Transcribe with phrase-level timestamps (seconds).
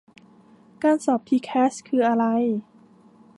[0.83, 2.25] การสอบทีแคสคืออะไร